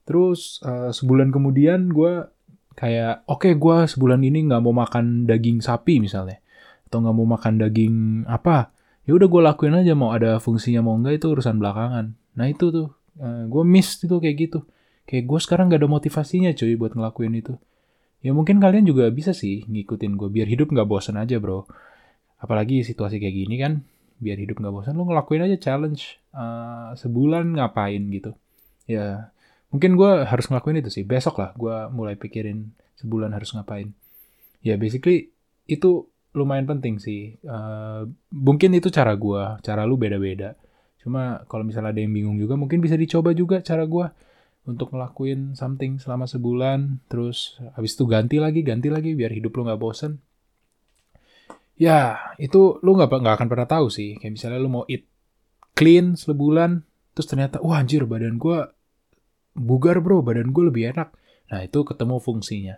Terus 0.06 0.62
uh, 0.62 0.94
sebulan 0.94 1.34
kemudian 1.34 1.90
gue 1.90 2.30
kayak 2.78 3.26
oke 3.28 3.44
okay, 3.44 3.52
gue 3.58 3.76
sebulan 3.90 4.22
ini 4.22 4.48
nggak 4.48 4.62
mau 4.62 4.72
makan 4.72 5.28
daging 5.28 5.60
sapi 5.60 6.00
misalnya 6.00 6.40
atau 6.88 7.04
nggak 7.04 7.16
mau 7.16 7.28
makan 7.36 7.54
daging 7.60 7.96
apa 8.28 8.72
ya 9.04 9.12
udah 9.12 9.28
gue 9.28 9.42
lakuin 9.44 9.76
aja 9.76 9.92
mau 9.92 10.12
ada 10.12 10.40
fungsinya 10.40 10.80
mau 10.80 10.96
enggak 10.96 11.20
itu 11.20 11.26
urusan 11.32 11.60
belakangan 11.60 12.16
nah 12.36 12.48
itu 12.48 12.68
tuh. 12.72 12.88
Uh, 13.20 13.24
eh, 13.24 13.44
gue 13.48 13.62
miss 13.64 14.00
itu 14.00 14.16
kayak 14.16 14.36
gitu. 14.48 14.60
Kayak 15.04 15.24
gue 15.28 15.38
sekarang 15.42 15.68
nggak 15.68 15.80
ada 15.84 15.90
motivasinya 15.90 16.50
cuy 16.56 16.74
buat 16.78 16.96
ngelakuin 16.96 17.34
itu. 17.36 17.54
Ya 18.22 18.30
mungkin 18.30 18.62
kalian 18.62 18.86
juga 18.86 19.10
bisa 19.10 19.34
sih 19.34 19.66
ngikutin 19.66 20.14
gue 20.14 20.28
biar 20.30 20.46
hidup 20.46 20.70
nggak 20.70 20.86
bosan 20.86 21.18
aja 21.18 21.42
bro. 21.42 21.66
Apalagi 22.38 22.86
situasi 22.86 23.18
kayak 23.18 23.34
gini 23.34 23.56
kan 23.58 23.82
biar 24.22 24.38
hidup 24.38 24.62
nggak 24.62 24.70
bosan 24.70 24.94
lu 24.94 25.04
ngelakuin 25.10 25.42
aja 25.42 25.58
challenge 25.58 26.22
uh, 26.30 26.94
sebulan 26.94 27.58
ngapain 27.58 27.98
gitu. 28.14 28.32
Ya 28.86 29.34
mungkin 29.74 29.98
gue 29.98 30.22
harus 30.22 30.46
ngelakuin 30.46 30.80
itu 30.80 30.90
sih. 30.94 31.02
Besok 31.02 31.42
lah 31.42 31.50
gue 31.58 31.76
mulai 31.90 32.14
pikirin 32.14 32.70
sebulan 33.02 33.34
harus 33.34 33.50
ngapain. 33.52 33.90
Ya 34.62 34.78
basically 34.78 35.34
itu 35.66 36.06
lumayan 36.32 36.70
penting 36.70 37.02
sih. 37.02 37.42
Uh, 37.42 38.06
mungkin 38.30 38.70
itu 38.78 38.88
cara 38.94 39.18
gue 39.18 39.42
cara 39.66 39.82
lu 39.82 39.98
beda-beda 39.98 40.54
cuma 41.02 41.42
kalau 41.50 41.66
misalnya 41.66 41.90
ada 41.90 42.00
yang 42.00 42.14
bingung 42.14 42.38
juga 42.38 42.54
mungkin 42.54 42.78
bisa 42.78 42.94
dicoba 42.94 43.34
juga 43.34 43.58
cara 43.60 43.82
gue 43.84 44.06
untuk 44.62 44.94
ngelakuin 44.94 45.58
something 45.58 45.98
selama 45.98 46.26
sebulan. 46.30 47.02
Terus 47.10 47.58
habis 47.74 47.98
itu 47.98 48.06
ganti 48.06 48.38
lagi 48.38 48.62
ganti 48.62 48.88
lagi 48.88 49.14
biar 49.18 49.34
hidup 49.34 49.52
lu 49.58 49.66
nggak 49.66 49.80
bosen. 49.80 50.22
Ya 51.74 52.30
itu 52.38 52.78
lu 52.84 52.94
nggak 52.94 53.10
nggak 53.10 53.34
akan 53.42 53.48
pernah 53.50 53.68
tahu 53.68 53.90
sih. 53.90 54.18
Kayak 54.22 54.32
misalnya 54.38 54.58
lu 54.62 54.70
mau 54.70 54.84
eat 54.86 55.06
clean 55.74 56.14
sebulan 56.14 56.86
terus 57.12 57.28
ternyata 57.28 57.60
wah 57.60 57.82
anjir 57.82 58.06
badan 58.06 58.38
gue 58.38 58.58
bugar 59.58 59.98
bro. 59.98 60.22
Badan 60.22 60.54
gue 60.54 60.64
lebih 60.70 60.94
enak. 60.94 61.10
Nah 61.50 61.60
itu 61.66 61.82
ketemu 61.82 62.16
fungsinya. 62.22 62.76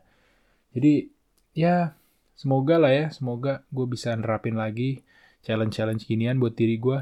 Jadi 0.72 1.12
ya 1.54 1.94
semoga 2.34 2.80
lah 2.80 2.90
ya 2.90 3.06
semoga 3.14 3.62
gue 3.70 3.86
bisa 3.86 4.10
nerapin 4.16 4.58
lagi 4.58 5.06
challenge 5.46 5.78
challenge 5.78 6.02
ginian 6.10 6.42
buat 6.42 6.58
diri 6.58 6.82
gue 6.82 6.98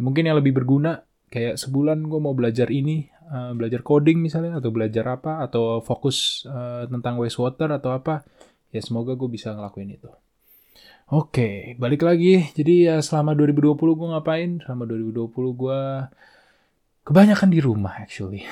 mungkin 0.00 0.28
yang 0.28 0.38
lebih 0.38 0.56
berguna 0.56 1.04
kayak 1.32 1.56
sebulan 1.56 2.04
gue 2.06 2.20
mau 2.20 2.36
belajar 2.36 2.68
ini 2.68 3.08
uh, 3.32 3.56
belajar 3.56 3.80
coding 3.80 4.20
misalnya 4.20 4.60
atau 4.60 4.68
belajar 4.68 5.04
apa 5.08 5.40
atau 5.44 5.80
fokus 5.80 6.44
uh, 6.48 6.84
tentang 6.88 7.16
wastewater 7.16 7.72
atau 7.72 7.96
apa 7.96 8.24
ya 8.72 8.80
semoga 8.84 9.16
gue 9.16 9.28
bisa 9.28 9.52
ngelakuin 9.52 9.96
itu 9.96 10.08
Oke, 11.12 11.76
balik 11.76 12.08
lagi. 12.08 12.40
Jadi 12.56 12.88
ya 12.88 12.96
selama 13.04 13.36
2020 13.36 13.76
gue 13.76 14.08
ngapain? 14.16 14.50
Selama 14.64 14.88
2020 14.88 15.60
gue 15.60 15.80
kebanyakan 17.04 17.48
di 17.52 17.60
rumah 17.60 18.00
actually. 18.00 18.48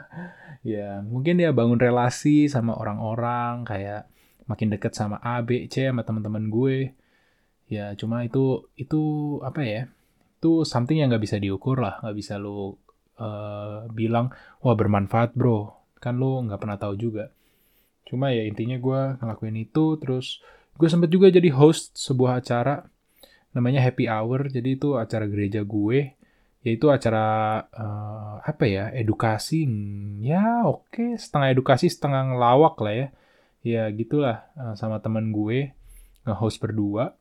ya 0.72 1.04
mungkin 1.04 1.36
ya 1.36 1.52
bangun 1.52 1.76
relasi 1.76 2.48
sama 2.48 2.80
orang-orang 2.80 3.68
kayak 3.68 4.08
makin 4.48 4.72
deket 4.72 4.96
sama 4.96 5.20
A, 5.20 5.44
B, 5.44 5.68
C 5.68 5.84
sama 5.84 6.00
teman-teman 6.00 6.48
gue. 6.48 6.96
Ya 7.68 7.92
cuma 7.92 8.24
itu 8.24 8.72
itu 8.80 9.02
apa 9.44 9.60
ya? 9.60 9.92
Itu 10.42 10.66
something 10.66 10.98
yang 10.98 11.14
nggak 11.14 11.22
bisa 11.22 11.38
diukur 11.38 11.78
lah, 11.78 12.02
nggak 12.02 12.16
bisa 12.18 12.34
lo 12.42 12.82
uh, 13.22 13.86
bilang 13.94 14.34
wah 14.58 14.74
bermanfaat 14.74 15.38
bro. 15.38 15.70
Kan 16.02 16.18
lo 16.18 16.42
nggak 16.42 16.58
pernah 16.58 16.74
tahu 16.82 16.98
juga. 16.98 17.30
Cuma 18.02 18.34
ya 18.34 18.42
intinya 18.42 18.74
gue 18.82 19.22
ngelakuin 19.22 19.62
itu 19.62 20.02
terus 20.02 20.42
gue 20.74 20.90
sempet 20.90 21.14
juga 21.14 21.30
jadi 21.30 21.54
host 21.54 21.94
sebuah 21.94 22.42
acara 22.42 22.82
namanya 23.54 23.86
Happy 23.86 24.10
Hour. 24.10 24.50
Jadi 24.50 24.74
itu 24.74 24.98
acara 24.98 25.30
gereja 25.30 25.62
gue 25.62 26.18
yaitu 26.62 26.86
acara 26.90 27.58
uh, 27.74 28.38
apa 28.42 28.64
ya 28.70 28.94
edukasi 28.94 29.66
ya 30.22 30.62
oke 30.62 30.94
okay. 30.94 31.10
setengah 31.18 31.50
edukasi 31.50 31.90
setengah 31.90 32.34
ngelawak 32.34 32.78
lah 32.78 32.94
ya 32.94 33.08
ya 33.66 33.82
gitulah 33.90 34.46
uh, 34.54 34.74
sama 34.78 35.02
teman 35.02 35.34
gue 35.34 35.74
nge-host 36.22 36.62
berdua 36.62 37.18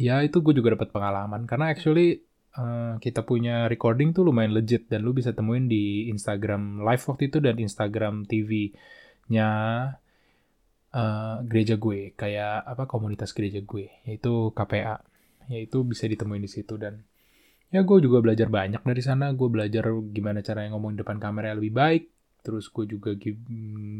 ya 0.00 0.24
itu 0.24 0.40
gue 0.40 0.56
juga 0.56 0.72
dapat 0.80 0.88
pengalaman. 0.88 1.44
Karena 1.44 1.68
actually 1.68 2.24
uh, 2.56 2.96
kita 2.96 3.28
punya 3.28 3.68
recording 3.68 4.16
tuh 4.16 4.24
lumayan 4.24 4.56
legit 4.56 4.88
dan 4.88 5.04
lu 5.04 5.12
bisa 5.12 5.36
temuin 5.36 5.68
di 5.68 6.08
Instagram 6.08 6.80
live 6.80 7.04
waktu 7.04 7.28
itu 7.28 7.38
dan 7.44 7.60
Instagram 7.60 8.24
TV-nya 8.24 9.50
uh, 10.96 11.36
gereja 11.44 11.76
gue. 11.76 12.16
Kayak 12.16 12.64
apa 12.64 12.88
komunitas 12.88 13.36
gereja 13.36 13.60
gue 13.60 13.92
yaitu 14.08 14.56
KPA 14.56 15.04
yaitu 15.52 15.82
bisa 15.84 16.06
ditemuin 16.08 16.46
di 16.46 16.50
situ 16.50 16.78
dan 16.78 17.02
ya 17.74 17.82
gue 17.82 17.98
juga 18.00 18.24
belajar 18.24 18.48
banyak 18.48 18.80
dari 18.80 19.02
sana. 19.04 19.36
Gue 19.36 19.52
belajar 19.52 19.92
gimana 20.16 20.40
cara 20.40 20.64
yang 20.64 20.80
ngomong 20.80 20.96
depan 20.96 21.20
kamera 21.20 21.52
lebih 21.52 21.76
baik. 21.76 22.04
Terus 22.40 22.72
gue 22.72 22.88
juga 22.88 23.12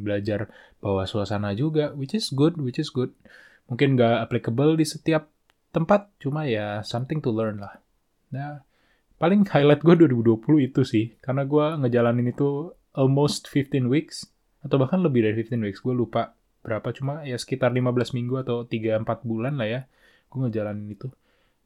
belajar 0.00 0.48
bawa 0.80 1.04
suasana 1.04 1.52
juga 1.52 1.92
which 1.92 2.16
is 2.16 2.32
good 2.32 2.56
which 2.56 2.80
is 2.80 2.88
good. 2.88 3.12
Mungkin 3.68 3.94
gak 3.94 4.26
applicable 4.26 4.74
di 4.74 4.82
setiap 4.82 5.30
tempat 5.70 6.10
cuma 6.18 6.46
ya 6.46 6.82
something 6.82 7.22
to 7.22 7.30
learn 7.30 7.62
lah. 7.62 7.78
Nah 8.34 8.62
paling 9.20 9.46
highlight 9.46 9.84
gue 9.84 9.94
2020 10.06 10.68
itu 10.70 10.82
sih 10.82 11.06
karena 11.20 11.44
gue 11.44 11.66
ngejalanin 11.86 12.32
itu 12.32 12.72
almost 12.96 13.46
15 13.52 13.86
weeks 13.86 14.26
atau 14.66 14.76
bahkan 14.76 15.00
lebih 15.00 15.24
dari 15.26 15.42
15 15.46 15.66
weeks. 15.66 15.80
Gue 15.82 15.94
lupa 15.94 16.34
berapa 16.60 16.92
cuma 16.92 17.24
ya 17.24 17.40
sekitar 17.40 17.72
15 17.72 18.16
minggu 18.16 18.44
atau 18.44 18.68
3-4 18.68 19.06
bulan 19.24 19.56
lah 19.56 19.68
ya 19.68 19.80
gue 20.30 20.38
ngejalanin 20.46 20.88
itu. 20.90 21.08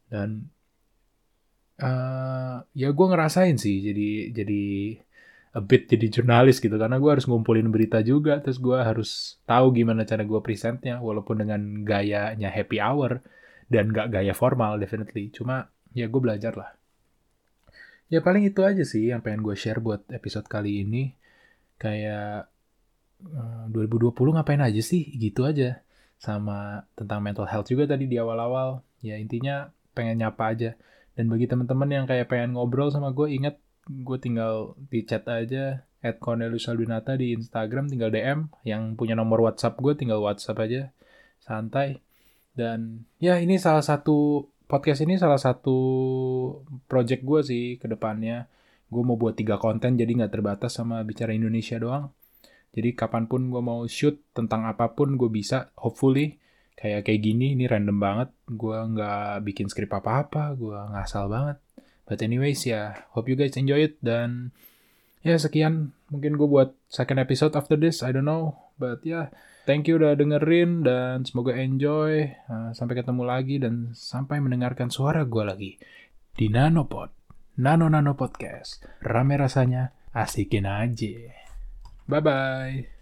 Dan 0.09 0.53
uh, 1.81 2.63
ya 2.77 2.89
gue 2.93 3.07
ngerasain 3.09 3.57
sih 3.59 3.83
jadi 3.83 4.11
jadi 4.31 4.65
a 5.55 5.63
bit 5.63 5.87
jadi 5.87 6.11
jurnalis 6.11 6.59
gitu 6.59 6.75
karena 6.75 6.99
gue 6.99 7.11
harus 7.11 7.31
ngumpulin 7.31 7.71
berita 7.71 8.03
juga 8.03 8.43
terus 8.43 8.59
gue 8.59 8.75
harus 8.75 9.39
tahu 9.47 9.71
gimana 9.71 10.03
cara 10.03 10.27
gue 10.27 10.41
presentnya 10.43 10.99
walaupun 10.99 11.47
dengan 11.47 11.87
gayanya 11.87 12.51
happy 12.51 12.83
hour 12.83 13.23
dan 13.69 13.91
gak 13.91 14.13
gaya 14.13 14.33
formal 14.37 14.77
definitely. 14.77 15.31
Cuma 15.33 15.69
ya 15.95 16.11
gue 16.11 16.21
belajar 16.21 16.55
lah. 16.55 16.71
Ya 18.13 18.21
paling 18.21 18.45
itu 18.45 18.61
aja 18.63 18.85
sih 18.85 19.11
yang 19.11 19.25
pengen 19.25 19.41
gue 19.41 19.57
share 19.57 19.81
buat 19.81 20.05
episode 20.13 20.47
kali 20.47 20.85
ini. 20.85 21.17
Kayak 21.81 22.53
uh, 23.27 23.67
2020 23.73 24.15
ngapain 24.37 24.61
aja 24.61 24.83
sih? 24.85 25.09
Gitu 25.17 25.43
aja. 25.49 25.81
Sama 26.21 26.85
tentang 26.95 27.25
mental 27.25 27.49
health 27.49 27.73
juga 27.73 27.97
tadi 27.97 28.07
di 28.07 28.21
awal-awal. 28.21 28.85
Ya 29.01 29.17
intinya 29.17 29.73
pengen 29.97 30.21
nyapa 30.21 30.53
aja. 30.53 30.71
Dan 31.15 31.31
bagi 31.31 31.47
teman-teman 31.47 31.89
yang 31.89 32.05
kayak 32.11 32.27
pengen 32.27 32.59
ngobrol 32.59 32.91
sama 32.91 33.15
gue, 33.15 33.31
ingat 33.31 33.57
gue 33.87 34.19
tinggal 34.19 34.75
di 34.91 35.07
chat 35.07 35.25
aja 35.31 35.87
at 36.05 36.21
Cornelius 36.21 36.69
di 37.17 37.33
Instagram 37.33 37.89
tinggal 37.89 38.13
DM 38.13 38.53
yang 38.69 38.93
punya 38.93 39.17
nomor 39.17 39.41
WhatsApp 39.41 39.81
gue 39.81 39.97
tinggal 39.97 40.21
WhatsApp 40.21 40.61
aja. 40.61 40.83
Santai 41.41 42.05
dan 42.55 43.03
ya 43.19 43.43
ini 43.43 43.59
salah 43.59 43.83
satu 43.83 44.49
podcast 44.65 45.05
ini 45.05 45.21
salah 45.21 45.39
satu 45.39 45.77
project 46.89 47.23
gue 47.27 47.41
sih 47.45 47.65
ke 47.77 47.87
depannya. 47.91 48.49
Gue 48.89 49.03
mau 49.03 49.19
buat 49.19 49.35
tiga 49.35 49.59
konten 49.59 49.99
jadi 49.99 50.11
nggak 50.11 50.33
terbatas 50.33 50.79
sama 50.79 51.03
bicara 51.03 51.35
Indonesia 51.35 51.77
doang. 51.77 52.15
Jadi 52.75 52.95
kapan 52.99 53.31
pun 53.31 53.51
gue 53.51 53.63
mau 53.63 53.87
shoot 53.87 54.19
tentang 54.35 54.67
apa 54.67 54.95
pun 54.95 55.15
gue 55.15 55.31
bisa 55.31 55.71
hopefully. 55.79 56.39
Kayak 56.75 57.07
kayak 57.07 57.21
gini 57.23 57.55
ini 57.55 57.71
random 57.71 57.99
banget. 57.99 58.29
Gue 58.51 58.75
nggak 58.75 59.47
bikin 59.47 59.67
skrip 59.71 59.91
apa-apa 59.95 60.55
gue 60.55 60.79
ngasal 60.95 61.31
banget. 61.31 61.59
But 62.05 62.21
anyways 62.21 62.67
ya 62.67 63.07
hope 63.15 63.31
you 63.31 63.39
guys 63.39 63.55
enjoy 63.55 63.91
it. 63.91 63.99
Dan 64.03 64.55
ya 65.23 65.39
sekian. 65.39 65.95
Mungkin 66.11 66.39
gue 66.39 66.47
buat 66.47 66.75
second 66.87 67.19
episode 67.19 67.55
after 67.59 67.75
this 67.75 68.03
I 68.03 68.15
don't 68.15 68.27
know. 68.27 68.59
But 68.79 69.03
ya 69.07 69.11
yeah, 69.11 69.27
thank 69.65 69.91
you 69.91 70.01
udah 70.01 70.17
dengerin 70.17 70.85
dan 70.85 71.25
semoga 71.25 71.57
enjoy. 71.57 72.31
Uh, 72.49 72.71
sampai 72.73 73.01
ketemu 73.01 73.23
lagi 73.25 73.57
dan 73.61 73.93
sampai 73.93 74.41
mendengarkan 74.41 74.89
suara 74.89 75.25
gue 75.25 75.45
lagi 75.45 75.73
di 76.35 76.47
Nanopod 76.49 77.11
Nano 77.61 77.87
Nano 77.91 78.15
Podcast. 78.15 78.85
Rame 79.05 79.37
rasanya 79.37 79.93
asikin 80.15 80.69
aja. 80.69 81.33
Bye 82.05 82.21
bye 82.21 82.94